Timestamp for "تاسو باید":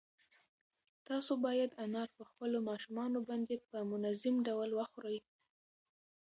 1.07-1.71